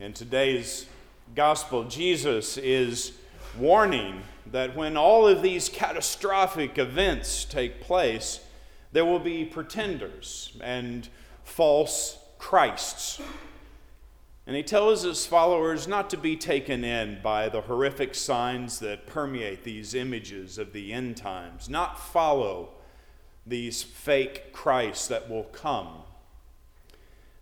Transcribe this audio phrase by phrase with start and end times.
[0.00, 0.86] In today's
[1.34, 3.14] gospel, Jesus is
[3.58, 8.38] warning that when all of these catastrophic events take place,
[8.92, 11.08] there will be pretenders and
[11.42, 13.20] false Christs.
[14.46, 19.08] And he tells his followers not to be taken in by the horrific signs that
[19.08, 22.68] permeate these images of the end times, not follow
[23.44, 26.04] these fake Christs that will come.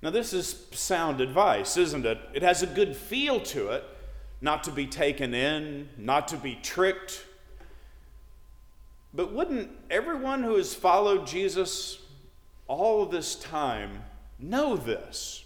[0.03, 2.19] Now, this is sound advice, isn't it?
[2.35, 3.85] It has a good feel to it,
[4.41, 7.25] not to be taken in, not to be tricked.
[9.15, 11.99] But wouldn't everyone who has followed Jesus
[12.69, 14.05] all this time
[14.39, 15.45] know this?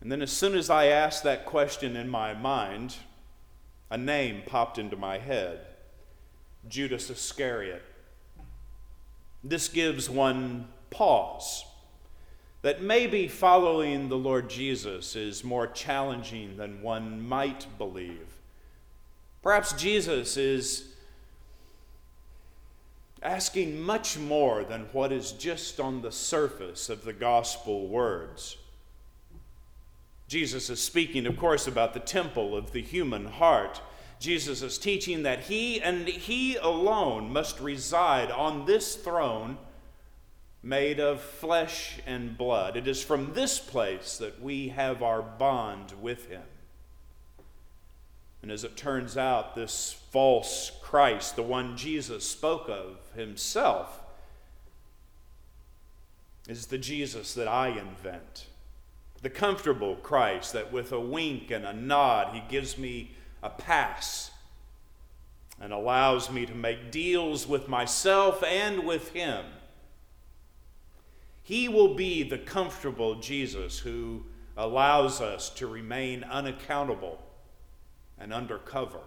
[0.00, 2.96] And then, as soon as I asked that question in my mind,
[3.90, 5.60] a name popped into my head
[6.68, 7.82] Judas Iscariot.
[9.42, 11.64] This gives one pause
[12.62, 18.38] that maybe following the Lord Jesus is more challenging than one might believe.
[19.42, 20.88] Perhaps Jesus is
[23.22, 28.56] asking much more than what is just on the surface of the gospel words.
[30.26, 33.80] Jesus is speaking, of course, about the temple of the human heart.
[34.20, 39.56] Jesus is teaching that he and he alone must reside on this throne
[40.62, 42.76] made of flesh and blood.
[42.76, 46.42] It is from this place that we have our bond with him.
[48.42, 54.00] And as it turns out, this false Christ, the one Jesus spoke of himself,
[56.48, 58.46] is the Jesus that I invent
[59.22, 63.12] the comfortable Christ that with a wink and a nod, he gives me
[63.42, 64.30] a pass
[65.60, 69.44] and allows me to make deals with myself and with him.
[71.48, 77.22] He will be the comfortable Jesus who allows us to remain unaccountable
[78.18, 79.00] and undercover.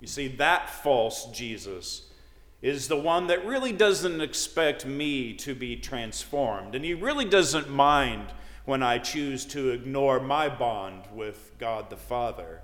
[0.00, 2.10] You see, that false Jesus
[2.60, 6.74] is the one that really doesn't expect me to be transformed.
[6.74, 8.26] And he really doesn't mind
[8.66, 12.60] when I choose to ignore my bond with God the Father.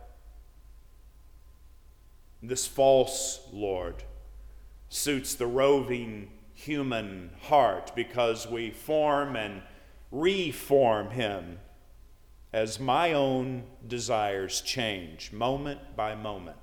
[2.43, 4.04] This false Lord
[4.91, 9.62] suits the roving human heart because we form and
[10.10, 11.59] reform him
[12.53, 16.56] as my own desires change moment by moment.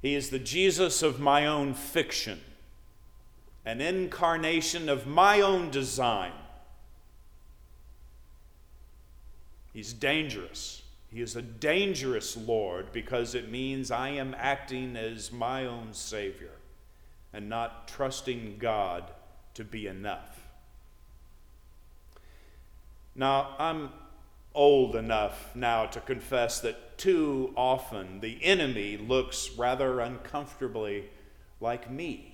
[0.00, 2.40] He is the Jesus of my own fiction,
[3.64, 6.32] an incarnation of my own design.
[9.72, 10.82] He's dangerous.
[11.08, 16.50] He is a dangerous Lord because it means I am acting as my own Savior
[17.32, 19.04] and not trusting God
[19.54, 20.40] to be enough.
[23.14, 23.90] Now, I'm
[24.54, 31.04] old enough now to confess that too often the enemy looks rather uncomfortably
[31.60, 32.28] like me.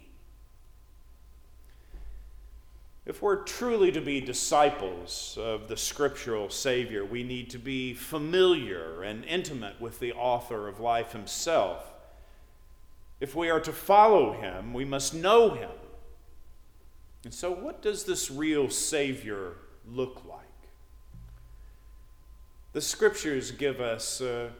[3.06, 9.02] If we're truly to be disciples of the scriptural Savior, we need to be familiar
[9.02, 11.90] and intimate with the author of life himself.
[13.20, 15.70] If we are to follow him, we must know him.
[17.24, 19.54] And so, what does this real Savior
[19.86, 20.44] look like?
[22.72, 24.52] The scriptures give us a,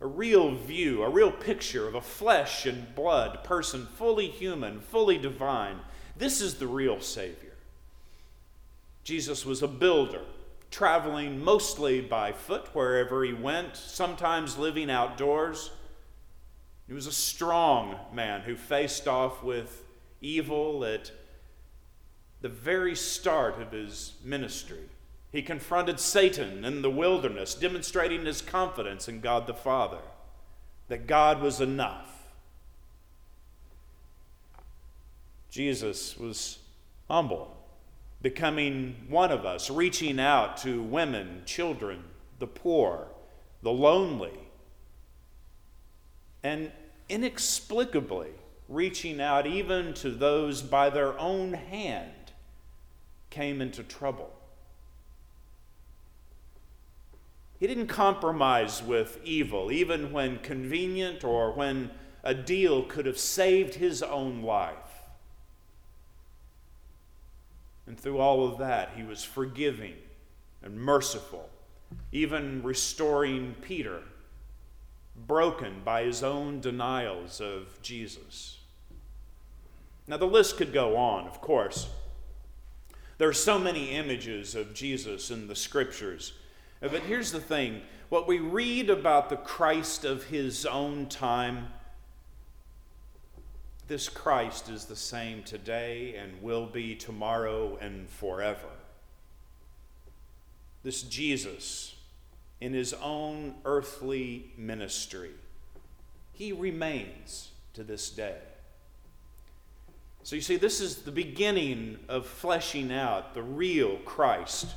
[0.00, 5.18] a real view, a real picture of a flesh and blood person, fully human, fully
[5.18, 5.78] divine.
[6.16, 7.52] This is the real Savior.
[9.04, 10.22] Jesus was a builder,
[10.70, 15.70] traveling mostly by foot wherever he went, sometimes living outdoors.
[16.86, 19.84] He was a strong man who faced off with
[20.20, 21.10] evil at
[22.40, 24.88] the very start of his ministry.
[25.30, 30.02] He confronted Satan in the wilderness, demonstrating his confidence in God the Father,
[30.88, 32.28] that God was enough.
[35.50, 36.58] Jesus was
[37.08, 37.56] humble,
[38.20, 42.04] becoming one of us, reaching out to women, children,
[42.38, 43.06] the poor,
[43.62, 44.38] the lonely,
[46.42, 46.70] and
[47.08, 48.30] inexplicably
[48.68, 52.32] reaching out even to those by their own hand
[53.30, 54.32] came into trouble.
[57.58, 61.90] He didn't compromise with evil, even when convenient or when
[62.24, 64.74] a deal could have saved his own life.
[67.86, 69.94] And through all of that, he was forgiving
[70.62, 71.50] and merciful,
[72.10, 74.02] even restoring Peter,
[75.16, 78.58] broken by his own denials of Jesus.
[80.06, 81.88] Now, the list could go on, of course.
[83.18, 86.32] There are so many images of Jesus in the scriptures.
[86.80, 91.68] But here's the thing what we read about the Christ of his own time,
[93.86, 98.68] this Christ is the same today and will be tomorrow and forever.
[100.82, 101.94] This Jesus,
[102.62, 105.32] in his own earthly ministry,
[106.30, 108.38] he remains to this day.
[110.22, 114.68] So you see, this is the beginning of fleshing out the real Christ.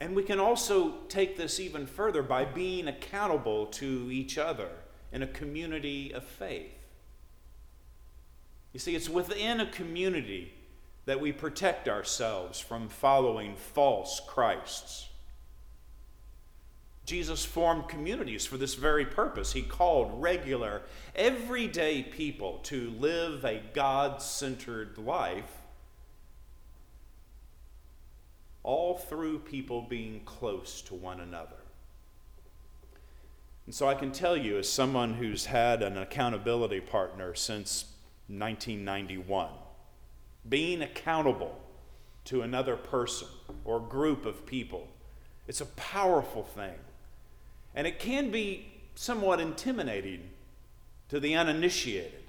[0.00, 4.70] And we can also take this even further by being accountable to each other
[5.12, 6.72] in a community of faith.
[8.72, 10.54] You see, it's within a community
[11.04, 15.10] that we protect ourselves from following false Christs.
[17.06, 19.52] Jesus formed communities for this very purpose.
[19.52, 20.82] He called regular,
[21.14, 25.58] everyday people to live a God centered life,
[28.62, 31.56] all through people being close to one another.
[33.66, 37.84] And so I can tell you, as someone who's had an accountability partner since
[38.28, 39.48] 1991,
[40.48, 41.60] being accountable
[42.24, 43.28] to another person
[43.64, 44.88] or group of people,
[45.46, 46.74] it's a powerful thing.
[47.74, 50.30] And it can be somewhat intimidating
[51.08, 52.22] to the uninitiated.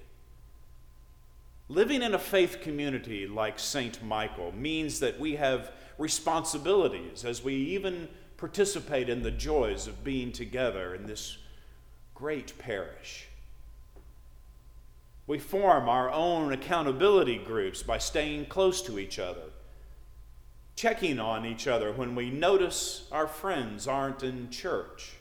[1.70, 4.04] Living in a faith community like St.
[4.04, 8.08] Michael means that we have responsibilities as we even
[8.38, 11.38] participate in the joys of being together in this
[12.14, 13.28] great parish.
[15.26, 19.50] We form our own accountability groups by staying close to each other,
[20.76, 25.14] checking on each other when we notice our friends aren't in church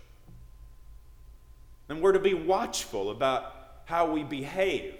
[1.88, 3.54] and we're to be watchful about
[3.84, 4.94] how we behave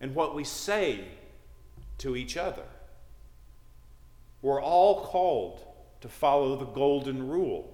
[0.00, 1.04] and what we say
[1.98, 2.64] to each other.
[4.42, 5.64] We're all called
[6.00, 7.70] to follow the golden rule.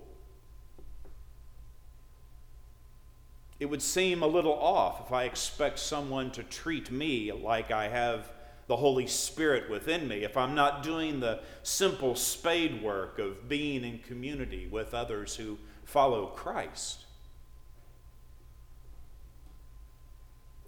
[3.58, 7.88] It would seem a little off if I expect someone to treat me like I
[7.88, 8.30] have
[8.68, 13.82] the Holy Spirit within me, if I'm not doing the simple spade work of being
[13.84, 17.04] in community with others who follow Christ.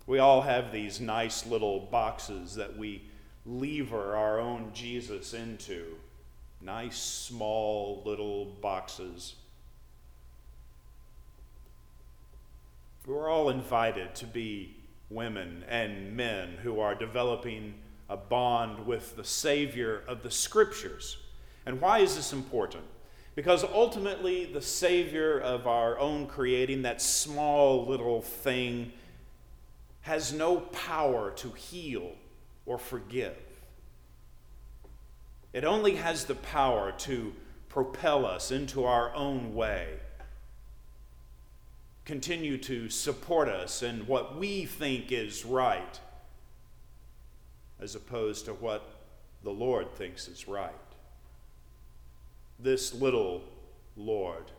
[0.06, 3.02] We all have these nice little boxes that we
[3.46, 5.96] lever our own Jesus into.
[6.60, 9.34] Nice, small, little boxes.
[13.06, 14.76] We're all invited to be
[15.10, 17.74] women and men who are developing
[18.08, 21.18] a bond with the Savior of the Scriptures.
[21.66, 22.84] And why is this important?
[23.34, 28.92] Because ultimately, the Savior of our own creating, that small little thing
[30.02, 32.12] has no power to heal
[32.66, 33.36] or forgive.
[35.52, 37.34] It only has the power to
[37.68, 39.88] propel us into our own way,
[42.04, 46.00] continue to support us in what we think is right,
[47.80, 48.82] as opposed to what
[49.42, 50.72] the Lord thinks is right.
[52.58, 53.42] This little
[53.96, 54.50] Lord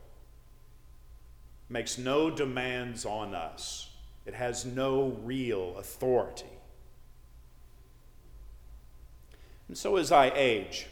[1.70, 3.90] makes no demands on us
[4.26, 6.46] it has no real authority.
[9.68, 10.88] And so as I age,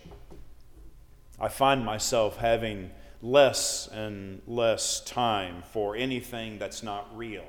[1.39, 7.45] I find myself having less and less time for anything that's not real.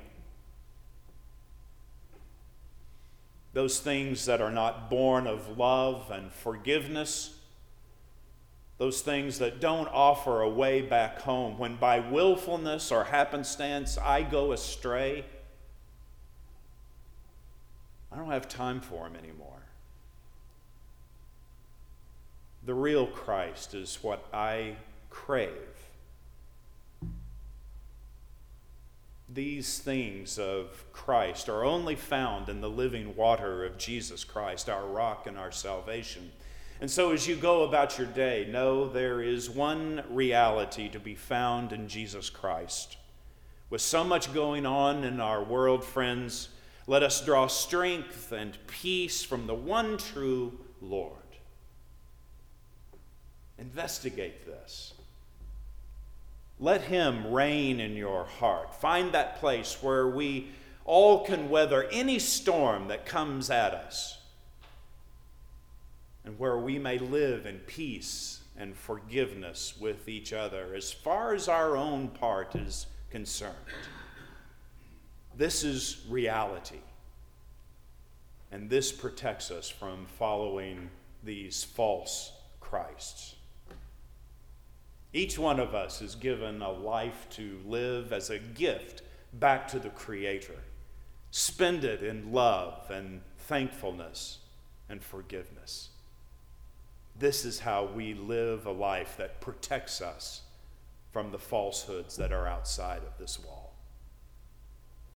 [3.53, 7.37] Those things that are not born of love and forgiveness,
[8.77, 14.23] those things that don't offer a way back home, when by willfulness or happenstance I
[14.23, 15.25] go astray,
[18.13, 19.63] I don't have time for him anymore.
[22.65, 24.75] The real Christ is what I
[25.09, 25.51] crave.
[29.27, 34.85] These things of Christ are only found in the living water of Jesus Christ, our
[34.85, 36.31] rock and our salvation.
[36.79, 41.15] And so, as you go about your day, know there is one reality to be
[41.15, 42.97] found in Jesus Christ.
[43.71, 46.49] With so much going on in our world, friends,
[46.87, 51.17] let us draw strength and peace from the one true Lord.
[53.57, 54.93] Investigate this.
[56.59, 58.75] Let Him reign in your heart.
[58.75, 60.49] Find that place where we
[60.85, 64.17] all can weather any storm that comes at us
[66.25, 71.47] and where we may live in peace and forgiveness with each other as far as
[71.47, 73.55] our own part is concerned.
[75.35, 76.81] This is reality.
[78.51, 80.89] And this protects us from following
[81.23, 83.35] these false Christs.
[85.11, 89.79] Each one of us is given a life to live as a gift back to
[89.79, 90.55] the Creator.
[91.31, 94.39] Spend it in love and thankfulness
[94.89, 95.89] and forgiveness.
[97.17, 100.41] This is how we live a life that protects us
[101.11, 103.62] from the falsehoods that are outside of this wall.